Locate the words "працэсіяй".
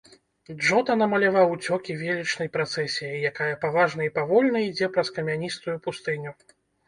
2.55-3.19